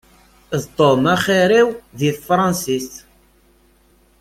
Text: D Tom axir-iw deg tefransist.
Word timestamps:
D 0.61 0.63
Tom 0.77 1.03
axir-iw 1.13 1.69
deg 1.99 2.09
tefransist. 2.15 2.93